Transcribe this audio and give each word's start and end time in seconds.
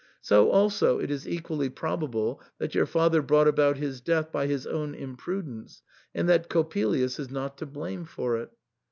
So 0.19 0.49
also 0.49 0.97
it 0.97 1.11
is 1.11 1.27
equally 1.29 1.69
probable 1.69 2.41
that 2.57 2.73
your 2.73 2.87
father 2.87 3.21
brought 3.21 3.47
about 3.47 3.77
his 3.77 4.01
death 4.01 4.31
by 4.31 4.47
feis 4.47 4.65
own 4.65 4.95
imprudence, 4.95 5.83
and 6.15 6.27
that 6.27 6.49
Coppelius 6.49 7.19
is 7.19 7.29
not 7.29 7.55
to 7.59 7.67
blame 7.67 8.05
for 8.05 8.37
it. 8.37 8.49